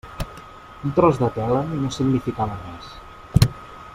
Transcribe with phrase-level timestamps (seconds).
[0.87, 2.91] Un tros de tela no significava res.